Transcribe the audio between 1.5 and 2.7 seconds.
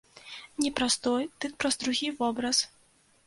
праз другі вобраз.